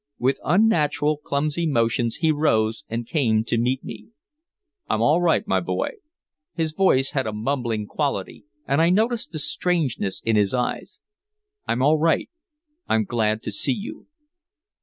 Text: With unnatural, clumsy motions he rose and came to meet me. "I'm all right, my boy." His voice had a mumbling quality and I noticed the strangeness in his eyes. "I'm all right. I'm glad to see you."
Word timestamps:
With 0.17 0.39
unnatural, 0.43 1.17
clumsy 1.17 1.67
motions 1.67 2.15
he 2.15 2.31
rose 2.31 2.83
and 2.89 3.05
came 3.05 3.43
to 3.43 3.59
meet 3.59 3.83
me. 3.83 4.07
"I'm 4.89 4.99
all 4.99 5.21
right, 5.21 5.47
my 5.47 5.59
boy." 5.59 5.97
His 6.55 6.73
voice 6.73 7.11
had 7.11 7.27
a 7.27 7.31
mumbling 7.31 7.85
quality 7.85 8.45
and 8.67 8.81
I 8.81 8.89
noticed 8.89 9.31
the 9.31 9.37
strangeness 9.37 10.19
in 10.25 10.35
his 10.37 10.55
eyes. 10.55 11.01
"I'm 11.67 11.83
all 11.83 11.99
right. 11.99 12.31
I'm 12.89 13.03
glad 13.03 13.43
to 13.43 13.51
see 13.51 13.73
you." 13.77 14.07